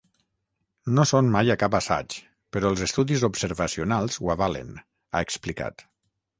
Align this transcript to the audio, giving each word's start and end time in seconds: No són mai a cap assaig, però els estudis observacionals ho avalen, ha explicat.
No 0.99 1.03
són 1.09 1.29
mai 1.35 1.51
a 1.53 1.57
cap 1.63 1.77
assaig, 1.81 2.15
però 2.57 2.73
els 2.75 2.83
estudis 2.87 3.27
observacionals 3.29 4.21
ho 4.25 4.35
avalen, 4.39 4.75
ha 5.13 5.27
explicat. 5.31 5.89